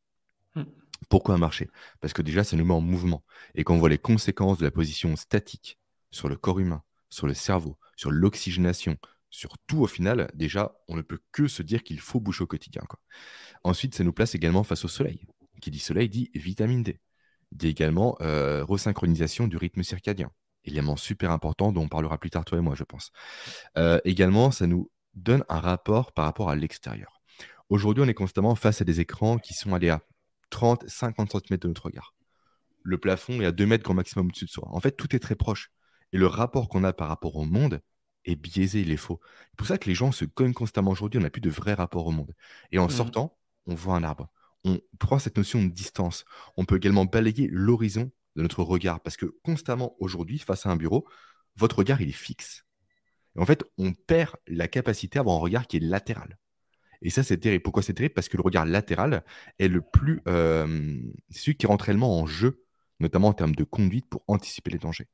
[0.55, 0.63] Hmm.
[1.09, 1.69] Pourquoi marcher
[2.01, 3.23] Parce que déjà, ça nous met en mouvement.
[3.55, 5.79] Et quand on voit les conséquences de la position statique
[6.11, 8.97] sur le corps humain, sur le cerveau, sur l'oxygénation,
[9.29, 12.47] sur tout au final, déjà, on ne peut que se dire qu'il faut bouger au
[12.47, 12.83] quotidien.
[13.63, 15.25] Ensuite, ça nous place également face au soleil.
[15.61, 16.99] Qui dit soleil dit vitamine D.
[17.51, 20.31] Dit également euh, resynchronisation du rythme circadien.
[20.63, 23.11] Élément super important dont on parlera plus tard, toi et moi, je pense.
[23.77, 27.21] Euh, également, ça nous donne un rapport par rapport à l'extérieur.
[27.69, 30.01] Aujourd'hui, on est constamment face à des écrans qui sont allés à
[30.49, 32.13] 30, 50 cm de notre regard.
[32.83, 34.67] Le plafond est à 2 mètres grand maximum au-dessus de soi.
[34.71, 35.71] En fait, tout est très proche.
[36.13, 37.81] Et le rapport qu'on a par rapport au monde
[38.25, 39.19] est biaisé, il est faux.
[39.49, 41.73] C'est pour ça que les gens se cognent constamment aujourd'hui, on n'a plus de vrai
[41.73, 42.33] rapport au monde.
[42.71, 42.91] Et en mmh.
[42.91, 44.29] sortant, on voit un arbre,
[44.63, 46.25] on prend cette notion de distance.
[46.55, 50.75] On peut également balayer l'horizon de notre regard parce que constamment aujourd'hui, face à un
[50.75, 51.07] bureau,
[51.55, 52.65] votre regard, il est fixe.
[53.35, 56.37] Et en fait, on perd la capacité à avoir un regard qui est latéral.
[57.01, 57.63] Et ça, c'est terrible.
[57.63, 58.13] Pourquoi c'est terrible?
[58.13, 59.23] Parce que le regard latéral
[59.59, 60.21] est le plus.
[60.27, 62.63] Euh, celui qui rentre réellement en jeu,
[62.99, 65.07] notamment en termes de conduite pour anticiper les dangers.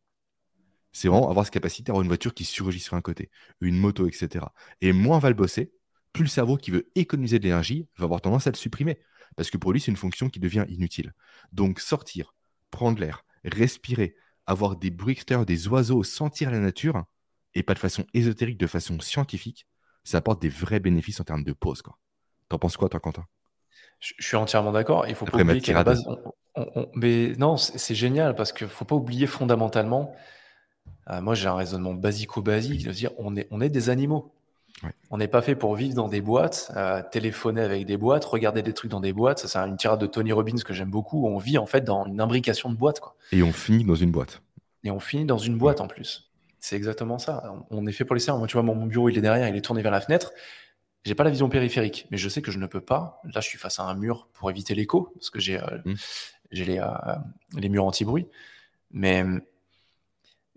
[0.92, 3.30] C'est vraiment avoir cette capacité à avoir une voiture qui surgit sur un côté,
[3.62, 4.46] une moto, etc.
[4.82, 5.74] Et moins on va le bosser,
[6.14, 9.00] plus le cerveau qui veut économiser de l'énergie va avoir tendance à le supprimer.
[9.36, 11.14] Parce que pour lui, c'est une fonction qui devient inutile.
[11.52, 12.36] Donc sortir,
[12.70, 14.16] prendre l'air, respirer,
[14.46, 17.04] avoir des bruits extérieurs, des oiseaux, sentir la nature,
[17.56, 19.68] et pas de façon ésotérique, de façon scientifique,
[20.04, 21.84] ça apporte des vrais bénéfices en termes de pause.
[22.50, 23.26] T'en penses quoi, toi, Quentin?
[24.00, 25.08] Je, suis entièrement d'accord.
[25.08, 26.06] Il faut pas oublier qu'à la base,
[26.94, 30.14] mais non, c'est génial parce qu'il faut pas oublier fondamentalement.
[31.10, 34.34] Euh, moi, j'ai un raisonnement basico-basique de dire on est, on est des animaux.
[35.10, 38.62] On n'est pas fait pour vivre dans des boîtes, euh, téléphoner avec des boîtes, regarder
[38.62, 39.40] des trucs dans des boîtes.
[39.40, 41.26] Ça, c'est une tirade de Tony Robbins que j'aime beaucoup.
[41.26, 43.00] On vit en fait dans une imbrication de boîtes.
[43.00, 43.16] Quoi.
[43.32, 44.42] Et on finit dans une boîte.
[44.84, 46.33] Et on finit dans une boîte en plus.
[46.64, 47.44] C'est exactement ça.
[47.72, 48.38] On est fait pour les serres.
[48.38, 50.32] Moi, tu vois, mon bureau, il est derrière, il est tourné vers la fenêtre.
[51.04, 53.20] J'ai pas la vision périphérique, mais je sais que je ne peux pas.
[53.26, 55.94] Là, je suis face à un mur pour éviter l'écho, parce que j'ai euh, mmh.
[56.52, 56.88] les, euh,
[57.58, 58.28] les murs anti-bruit.
[58.92, 59.26] Mais,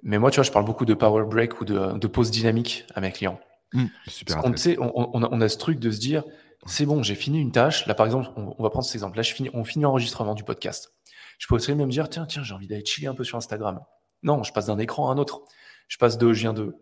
[0.05, 2.87] mais moi, tu vois, je parle beaucoup de power break ou de, de pause dynamique
[2.95, 3.41] à mes clients.
[3.73, 3.87] Mmh.
[4.07, 6.23] super on, on, on, a ce truc de se dire,
[6.67, 7.85] c'est bon, j'ai fini une tâche.
[7.89, 9.17] Là, par exemple, on, va prendre cet exemple.
[9.17, 10.95] Là, je finis, on finit l'enregistrement du podcast.
[11.39, 13.81] Je peux aussi même dire, tiens, tiens, j'ai envie d'aller chiller un peu sur Instagram.
[14.23, 15.43] Non, je passe d'un écran à un autre.
[15.89, 16.77] Je passe de, je viens de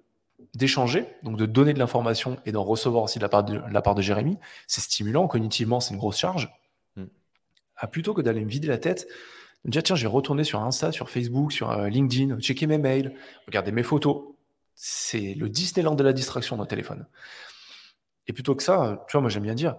[0.54, 3.82] d'échanger, donc de donner de l'information et d'en recevoir aussi de la part de, la
[3.82, 4.38] part de Jérémy.
[4.66, 6.52] C'est stimulant, cognitivement, c'est une grosse charge.
[6.96, 7.04] Mm.
[7.76, 9.08] À plutôt que d'aller me vider la tête,
[9.64, 12.78] me dire tiens, je vais retourner sur Insta, sur Facebook, sur euh, LinkedIn, checker mes
[12.78, 13.14] mails,
[13.46, 14.22] regarder mes photos.
[14.74, 17.06] C'est le Disneyland de la distraction le téléphone.
[18.26, 19.76] Et plutôt que ça, tu vois, moi j'aime bien dire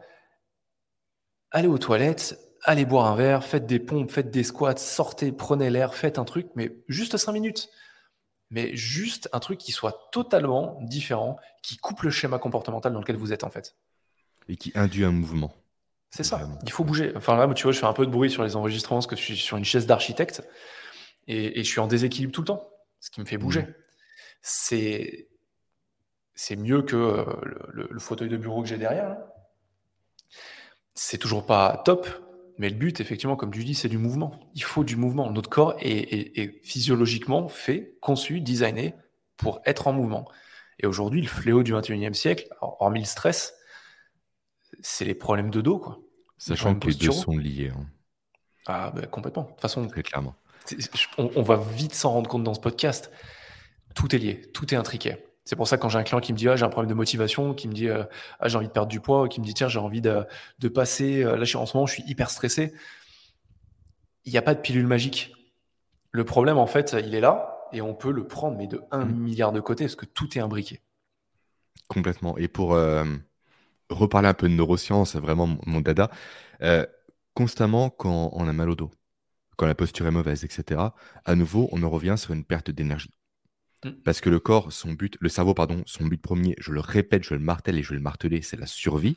[1.51, 5.69] allez aux toilettes, allez boire un verre, faites des pompes, faites des squats, sortez, prenez
[5.69, 7.69] l'air, faites un truc, mais juste 5 minutes
[8.49, 13.15] mais juste un truc qui soit totalement différent, qui coupe le schéma comportemental dans lequel
[13.15, 13.75] vous êtes en fait.
[14.47, 15.53] Et qui induit un mouvement.
[16.11, 17.11] C'est ça, il faut bouger.
[17.15, 19.15] Enfin là, tu vois, je fais un peu de bruit sur les enregistrements parce que
[19.15, 20.43] je suis sur une chaise d'architecte
[21.27, 23.63] et, je suis en déséquilibre tout le temps, ce qui me fait bouger.
[23.63, 23.73] Mmh.
[24.41, 25.27] C'est
[26.35, 27.25] c'est mieux que euh,
[27.71, 29.17] le, fauteuil de bureau que j'ai derrière.
[30.93, 32.07] C'est toujours pas top,
[32.57, 34.39] mais le but, effectivement, comme tu dis, c'est du mouvement.
[34.53, 35.29] Il faut du mouvement.
[35.31, 38.95] Notre corps est, physiologiquement fait, conçu, designé
[39.37, 40.29] pour être en mouvement.
[40.79, 43.53] Et aujourd'hui, le fléau du 21e siècle, hormis le stress,
[44.81, 45.79] c'est les problèmes de dos.
[45.79, 45.99] Quoi.
[46.37, 47.71] Sachant que les deux sont liés.
[47.75, 47.85] Hein.
[48.67, 49.43] Ah, bah, complètement.
[49.43, 50.35] De toute façon, Très clairement.
[51.17, 53.11] On, on, va vite s'en rendre compte dans ce podcast.
[53.93, 55.17] Tout est lié, tout est intriqué.
[55.45, 56.89] C'est pour ça que quand j'ai un client qui me dit ah, j'ai un problème
[56.89, 58.03] de motivation, qui me dit euh,
[58.39, 60.25] ah, j'ai envie de perdre du poids, qui me dit tiens j'ai envie de,
[60.57, 62.73] de passer, euh, là en ce moment je suis hyper stressé,
[64.25, 65.33] il n'y a pas de pilule magique.
[66.11, 69.05] Le problème en fait il est là et on peut le prendre mais de 1
[69.05, 69.15] mmh.
[69.15, 70.81] milliard de côtés parce que tout est imbriqué.
[71.87, 72.35] Complètement.
[72.39, 73.05] Et pour euh,
[73.91, 76.09] reparler un peu de neurosciences, vraiment mon dada,
[77.35, 78.89] constamment quand on a mal au dos,
[79.57, 80.81] quand la posture est mauvaise, etc.,
[81.23, 83.11] à nouveau on en revient sur une perte d'énergie.
[83.85, 84.01] Mm.
[84.03, 87.23] Parce que le corps, son but, le cerveau, pardon, son but premier, je le répète,
[87.23, 89.15] je le martèle et je vais le marteler, c'est la survie.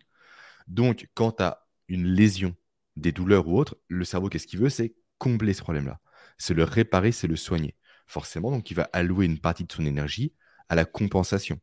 [0.68, 2.54] Donc, quand tu as une lésion,
[2.96, 4.68] des douleurs ou autre, le cerveau, qu'est-ce qu'il veut?
[4.68, 6.00] C'est combler ce problème-là.
[6.36, 7.76] C'est le réparer, c'est le soigner.
[8.06, 10.34] Forcément, donc, il va allouer une partie de son énergie
[10.68, 11.60] à la compensation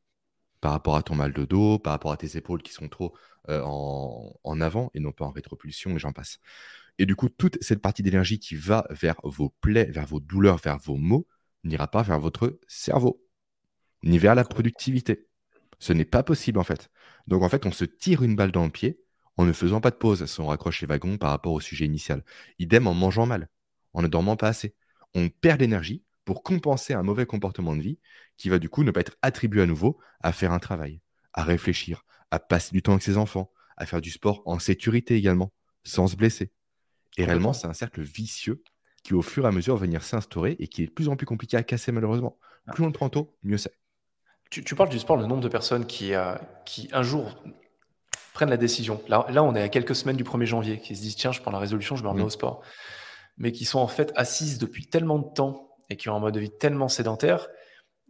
[0.62, 3.16] par rapport à ton mal de dos, par rapport à tes épaules qui sont trop
[3.50, 6.40] euh, en, en, avant et non pas en rétropulsion, et j'en passe.
[6.98, 10.58] Et du coup, toute cette partie d'énergie qui va vers vos plaies, vers vos douleurs,
[10.58, 11.28] vers vos maux,
[11.66, 13.24] n'ira pas vers votre cerveau,
[14.04, 15.28] ni vers la productivité.
[15.80, 16.90] Ce n'est pas possible en fait.
[17.28, 19.00] Donc en fait, on se tire une balle dans le pied
[19.38, 21.86] en ne faisant pas de pause si on raccroche les wagons par rapport au sujet
[21.86, 22.24] initial.
[22.60, 23.50] Idem en mangeant mal,
[23.94, 24.76] en ne dormant pas assez.
[25.14, 28.00] On perd l'énergie pour compenser un mauvais comportement de vie
[28.38, 31.02] qui va du coup ne pas être attribué à nouveau à faire un travail,
[31.34, 35.16] à réfléchir, à passer du temps avec ses enfants, à faire du sport en sécurité
[35.16, 36.52] également, sans se blesser.
[37.18, 38.64] Et réellement, c'est un cercle vicieux
[39.06, 41.16] qui au fur et à mesure va venir s'instaurer et qui est de plus en
[41.16, 42.38] plus compliqué à casser malheureusement.
[42.66, 42.74] Ah.
[42.74, 43.72] Plus on le prend tôt, mieux c'est.
[44.50, 46.34] Tu, parles du sport, le nombre de personnes qui, euh,
[46.66, 47.36] qui un jour
[48.34, 49.02] prennent la décision.
[49.10, 51.42] Là, là, on est à quelques semaines du 1er janvier, qui se disent tiens, je
[51.42, 52.62] prends la résolution, je me remets au sport.
[53.38, 56.34] Mais qui sont en fait assises depuis tellement de temps et qui ont un mode
[56.34, 57.48] de vie tellement sédentaire,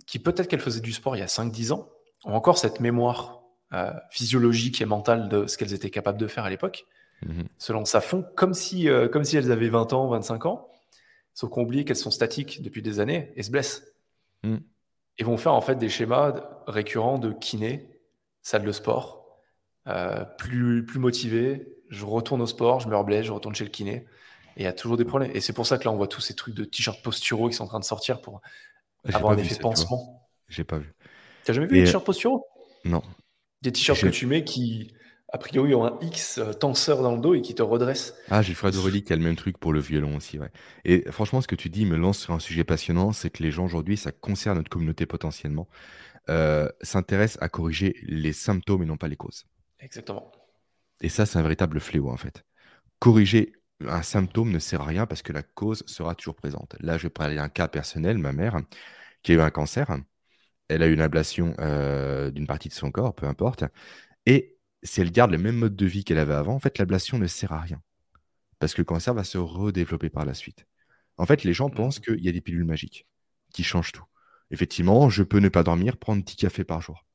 [0.06, 1.90] qui peut-être qu'elles faisaient du sport il y a 5-10 ans,
[2.26, 3.42] ont encore cette mémoire
[3.74, 6.86] euh, physiologique et mentale de ce qu'elles étaient capables de faire à l'époque,
[7.26, 7.48] mm-hmm.
[7.58, 10.70] selon sa fond, comme si, euh, comme si elles avaient 20 ans, 25 ans,
[11.36, 13.84] Sauf qu'on oublie qu'elles sont statiques depuis des années et se blessent.
[14.44, 14.56] Mm.
[15.18, 16.34] Et vont faire en fait des schémas
[16.66, 17.90] récurrents de kiné,
[18.42, 19.40] salle de sport,
[19.88, 23.70] euh, plus, plus motivés, je retourne au sport, je me reblesse, je retourne chez le
[23.70, 24.06] kiné.
[24.58, 25.32] Et il y a toujours des problèmes.
[25.34, 27.56] Et c'est pour ça que là, on voit tous ces trucs de t-shirts posturaux qui
[27.56, 28.42] sont en train de sortir pour
[29.04, 30.28] avoir un effet pansement.
[30.48, 30.94] J'ai pas vu.
[31.44, 32.46] T'as jamais vu les t-shirts posturaux?
[32.86, 33.04] Non.
[33.62, 34.94] Des t-shirts que tu mets qui,
[35.36, 38.16] a priori, ont un X euh, tenseur dans le dos et qui te redressent.
[38.30, 40.50] Ah, j'ai Fred Aurélie qui a le même truc pour le violon aussi, ouais.
[40.86, 43.52] Et franchement, ce que tu dis me lance sur un sujet passionnant, c'est que les
[43.52, 45.68] gens aujourd'hui, ça concerne notre communauté potentiellement,
[46.30, 49.44] euh, s'intéressent à corriger les symptômes et non pas les causes.
[49.82, 50.32] Exactement.
[51.02, 52.46] Et ça, c'est un véritable fléau en fait.
[53.00, 53.52] Corriger
[53.86, 56.78] un symptôme ne sert à rien parce que la cause sera toujours présente.
[56.80, 58.58] Là, je vais parler d'un cas personnel, ma mère,
[59.22, 59.98] qui a eu un cancer.
[60.70, 63.66] Elle a eu une ablation euh, d'une partie de son corps, peu importe.
[64.26, 64.55] Et
[64.86, 67.28] si elle garde le même mode de vie qu'elle avait avant, en fait, l'ablation ne
[67.28, 67.82] sert à rien.
[68.60, 70.66] Parce que le cancer va se redévelopper par la suite.
[71.18, 72.04] En fait, les gens pensent mmh.
[72.04, 73.08] qu'il y a des pilules magiques
[73.54, 74.06] qui changent tout.
[74.52, 77.06] Effectivement, je peux ne pas dormir, prendre 10 cafés par jour.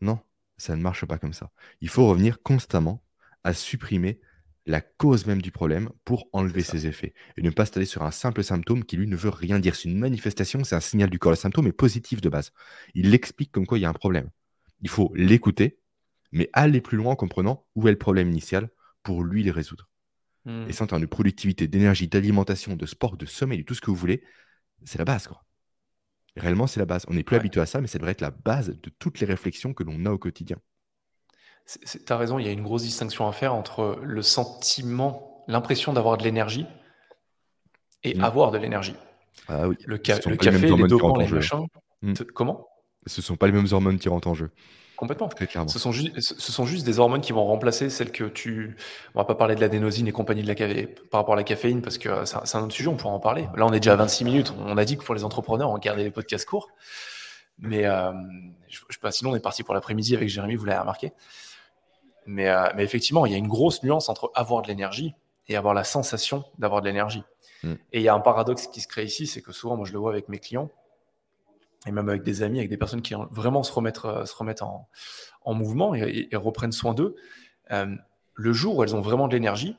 [0.00, 0.20] Non,
[0.58, 1.50] ça ne marche pas comme ça.
[1.80, 3.02] Il faut revenir constamment
[3.44, 4.20] à supprimer
[4.66, 8.10] la cause même du problème pour enlever ses effets et ne pas se sur un
[8.10, 9.74] simple symptôme qui lui ne veut rien dire.
[9.74, 11.32] C'est une manifestation, c'est un signal du corps.
[11.32, 12.52] Le symptôme est positif de base.
[12.94, 14.30] Il explique comme quoi il y a un problème.
[14.82, 15.79] Il faut l'écouter,
[16.32, 18.70] mais aller plus loin en comprenant où est le problème initial
[19.02, 19.88] pour lui le résoudre.
[20.44, 20.66] Hmm.
[20.68, 23.80] Et ça, en termes de productivité, d'énergie, d'alimentation, de sport, de sommeil, de tout ce
[23.80, 24.22] que vous voulez,
[24.84, 25.28] c'est la base.
[25.28, 25.44] Quoi.
[26.36, 27.04] Réellement, c'est la base.
[27.08, 29.26] On n'est plus habitué à ça, mais ça devrait être la base de toutes les
[29.26, 30.56] réflexions que l'on a au quotidien.
[31.66, 35.92] Tu as raison, il y a une grosse distinction à faire entre le sentiment, l'impression
[35.92, 36.66] d'avoir de l'énergie
[38.02, 38.24] et mmh.
[38.24, 38.96] avoir de l'énergie.
[39.46, 39.76] Ah oui.
[39.84, 41.66] Le, le café, les, les dopants, les machins.
[42.02, 42.14] Mmh.
[42.34, 42.66] Comment?
[43.06, 44.50] Ce ne sont pas les mêmes hormones qui rentrent en jeu.
[45.00, 45.30] Complètement.
[45.66, 48.76] Ce sont, juste, ce sont juste des hormones qui vont remplacer celles que tu.
[49.14, 50.54] On va pas parler de l'adénosine et compagnie de la
[51.10, 53.48] par rapport à la caféine parce que c'est un autre sujet, on pourra en parler.
[53.56, 54.52] Là, on est déjà à 26 minutes.
[54.58, 56.68] On a dit que pour les entrepreneurs, on gardait les podcasts courts.
[57.58, 58.12] Mais euh,
[58.68, 61.14] je, je sinon, on est parti pour l'après-midi avec Jérémy, vous l'avez remarqué.
[62.26, 65.14] Mais, euh, mais, effectivement, il y a une grosse nuance entre avoir de l'énergie
[65.48, 67.22] et avoir la sensation d'avoir de l'énergie.
[67.62, 67.72] Mm.
[67.94, 69.94] Et il y a un paradoxe qui se crée ici, c'est que souvent, moi, je
[69.94, 70.68] le vois avec mes clients
[71.86, 74.62] et même avec des amis, avec des personnes qui vraiment se remettent, euh, se remettent
[74.62, 74.88] en,
[75.42, 77.16] en mouvement et, reprennent soin d'eux,
[77.70, 77.94] euh,
[78.34, 79.76] le jour où elles ont vraiment de l'énergie,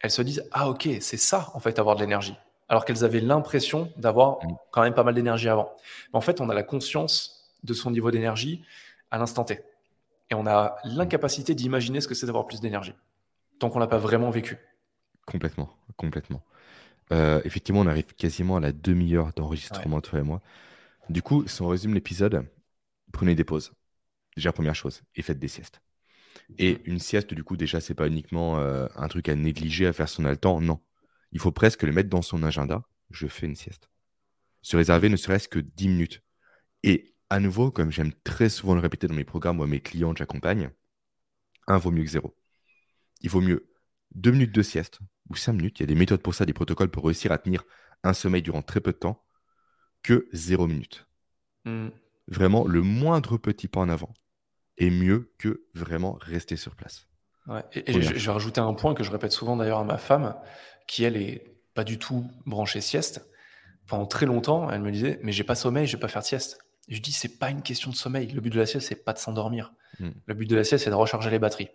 [0.00, 2.36] elles se disent Ah, ok, c'est ça, en fait, avoir de l'énergie.
[2.68, 4.56] Alors qu'elles avaient l'impression d'avoir mm.
[4.70, 5.72] quand même pas mal d'énergie avant.
[6.12, 8.62] Mais en fait, on a la conscience de son niveau d'énergie
[9.10, 9.60] à l'instant T.
[10.30, 12.94] Et on a l'incapacité d'imaginer ce que c'est d'avoir plus d'énergie,
[13.58, 14.58] tant qu'on l'a pas vraiment vécu.
[15.26, 16.42] Complètement, complètement.
[17.12, 20.40] Euh, effectivement, on arrive quasiment à la demi-heure d'enregistrement, toi et moi.
[21.08, 22.46] Du coup, si on résume l'épisode,
[23.12, 23.72] prenez des pauses.
[24.36, 25.82] Déjà, première chose, et faites des siestes.
[26.58, 29.92] Et une sieste, du coup, déjà, c'est pas uniquement euh, un truc à négliger, à
[29.92, 30.60] faire son temps.
[30.60, 30.80] Non.
[31.32, 32.82] Il faut presque le mettre dans son agenda.
[33.10, 33.90] Je fais une sieste.
[34.62, 36.22] Se réserver ne serait-ce que 10 minutes.
[36.82, 39.80] Et à nouveau, comme j'aime très souvent le répéter dans mes programmes ou à mes
[39.80, 40.70] clients que j'accompagne,
[41.66, 42.36] un vaut mieux que zéro.
[43.20, 43.70] Il vaut mieux
[44.14, 45.80] deux minutes de sieste ou cinq minutes.
[45.80, 47.64] Il y a des méthodes pour ça, des protocoles pour réussir à tenir
[48.02, 49.24] un sommeil durant très peu de temps
[50.02, 51.06] que zéro minute.
[51.64, 51.88] Hmm.
[52.28, 54.12] Vraiment, le moindre petit pas en avant
[54.78, 57.06] est mieux que vraiment rester sur place.
[57.72, 60.36] Et, je, vais rajouter un point que je répète souvent d'ailleurs à ma femme,
[60.86, 63.28] qui elle est pas du tout branchée sieste.
[63.86, 66.26] Pendant très longtemps, elle me disait Mais j'ai pas sommeil, je vais pas faire de
[66.26, 66.58] sieste.
[66.88, 68.28] je dis C'est pas une question de sommeil.
[68.28, 69.72] Le but de la sieste, c'est pas de s'endormir.
[69.98, 70.10] Hmm.
[70.26, 71.68] Le but de la sieste, c'est de recharger les batteries.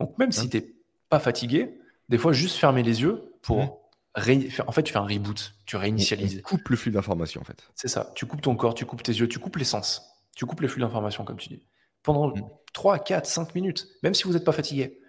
[0.00, 0.74] Donc même si tu n'es
[1.08, 3.83] pas fatigué, des fois, juste fermer les yeux pour
[4.16, 6.36] En fait, tu fais un reboot, tu réinitialises.
[6.36, 7.68] Tu coupes le flux d'informations, en fait.
[7.74, 8.12] C'est ça.
[8.14, 10.02] Tu coupes ton corps, tu coupes tes yeux, tu coupes l'essence.
[10.36, 11.66] Tu coupes les flux d'informations, comme tu dis.
[12.02, 12.32] Pendant
[12.72, 15.00] 3, 4, 5 minutes, même si vous n'êtes pas fatigué,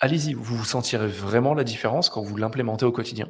[0.00, 3.28] allez-y, vous vous sentirez vraiment la différence quand vous l'implémentez au quotidien.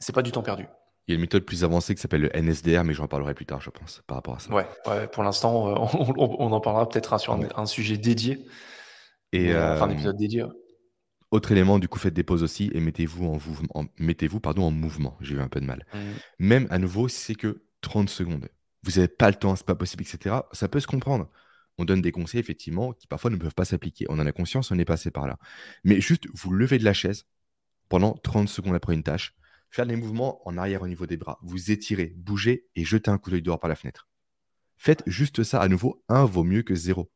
[0.00, 0.66] C'est pas du temps perdu.
[1.06, 3.46] Il y a une méthode plus avancée qui s'appelle le NSDR, mais j'en parlerai plus
[3.46, 4.52] tard, je pense, par rapport à ça.
[4.52, 4.66] Ouais,
[5.08, 5.74] pour l'instant, euh,
[6.16, 8.46] on, en parlera peut-être sur un, sujet dédié.
[9.32, 10.44] Et enfin, un euh, épisode dédié.
[11.30, 13.38] Autre élément, du coup, faites des pauses aussi et mettez-vous en,
[13.74, 15.16] en, mettez-vous, pardon, en mouvement.
[15.20, 15.86] J'ai eu un peu de mal.
[15.92, 15.98] Mmh.
[16.40, 18.48] Même à nouveau, c'est que 30 secondes.
[18.82, 20.36] Vous n'avez pas le temps, c'est pas possible, etc.
[20.52, 21.28] Ça peut se comprendre.
[21.78, 24.06] On donne des conseils, effectivement, qui parfois ne peuvent pas s'appliquer.
[24.08, 25.38] On en a conscience, on est passé par là.
[25.84, 27.26] Mais juste, vous levez de la chaise
[27.88, 29.34] pendant 30 secondes après une tâche,
[29.70, 33.18] faire des mouvements en arrière au niveau des bras, vous étirez, bougez et jetez un
[33.18, 34.08] coup d'œil dehors par la fenêtre.
[34.76, 37.10] Faites juste ça à nouveau, un vaut mieux que zéro.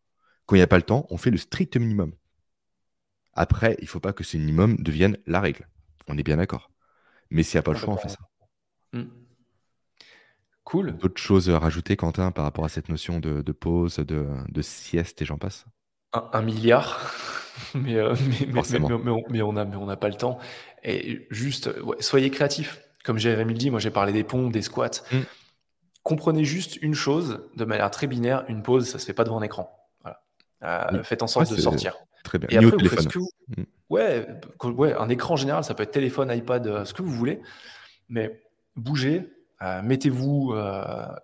[0.46, 2.12] Quand il n'y a pas le temps, on fait le strict minimum.
[3.34, 5.68] Après, il ne faut pas que ce minimum devienne la règle.
[6.08, 6.70] On est bien d'accord.
[7.30, 8.18] Mais s'il n'y a pas le choix, on fait ça.
[8.92, 9.04] Hmm.
[10.64, 10.96] Cool.
[10.96, 15.24] D'autres choses à rajouter, Quentin, par rapport à cette notion de, pause, de, sieste et
[15.24, 15.66] j'en passe?
[16.12, 17.12] Un, milliard.
[17.74, 17.96] mais,
[19.30, 20.38] mais, on n'a pas le temps.
[20.82, 21.70] Et juste,
[22.00, 22.80] soyez créatifs.
[23.04, 25.02] Comme Jérémy le dit, moi j'ai parlé des pompes, des squats.
[25.12, 25.22] Hmm.
[26.02, 29.24] Comprenez juste une chose de manière très binaire une pause, ça ne se fait pas
[29.24, 29.70] devant un écran.
[30.62, 31.96] Euh, faites en sorte de sortir.
[32.24, 32.48] Très bien.
[32.50, 33.30] Et après, vous faites ce que vous...
[33.56, 33.62] Mm.
[33.90, 34.26] ouais,
[34.64, 37.40] ouais, un écran général, ça peut être téléphone, iPad, ce que vous voulez.
[38.08, 38.42] Mais
[38.74, 39.30] bougez,
[39.82, 40.54] mettez-vous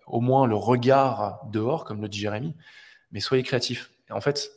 [0.07, 2.55] au moins le regard dehors, comme le dit Jérémy,
[3.11, 3.91] mais soyez créatifs.
[4.09, 4.51] Et en fait,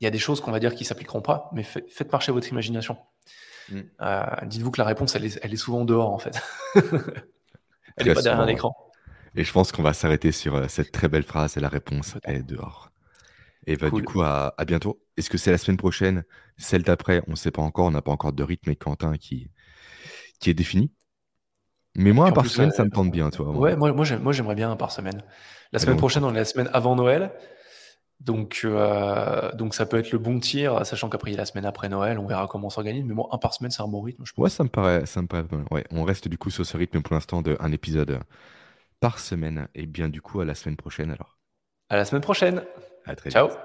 [0.00, 2.48] il y a des choses qu'on va dire qui s'appliqueront pas, mais faites marcher votre
[2.48, 2.96] imagination.
[3.68, 3.80] Mm.
[4.00, 6.40] Euh, dites-vous que la réponse, elle est, souvent dehors, en fait.
[6.74, 8.76] elle n'est pas derrière un écran.
[9.34, 12.16] Et je pense qu'on va s'arrêter sur euh, cette très belle phrase, et la réponse
[12.24, 12.90] est dehors.
[13.66, 15.00] Et bah, du coup, à, bientôt.
[15.16, 16.24] Est-ce que c'est la semaine prochaine
[16.56, 17.22] Celle d'après?
[17.28, 19.50] On ne sait pas encore, on n'a pas encore de rythme et Quentin qui,
[20.40, 20.92] qui est défini.
[21.94, 23.50] Mais moi, un par semaine, ça me tente bien, toi.
[23.50, 25.22] Ouais, moi, moi j'aimerais bien un par semaine.
[25.72, 27.32] La semaine prochaine, on est la semaine avant Noël.
[28.20, 31.44] Donc, euh, donc ça peut être le bon tir, sachant qu'après il y a la
[31.44, 33.04] semaine après Noël, on verra comment on s'organise.
[33.04, 34.22] Mais moi, un par semaine, c'est un bon rythme.
[34.24, 34.44] Je pense.
[34.44, 35.44] Ouais, ça me paraît, ça me paraît.
[35.72, 38.20] Ouais, on reste du coup sur ce rythme pour l'instant d'un épisode
[39.00, 39.66] par semaine.
[39.74, 41.36] Et bien du coup, à la semaine prochaine alors.
[41.88, 42.62] À la semaine prochaine.
[43.06, 43.48] À très Ciao.
[43.48, 43.58] Vite.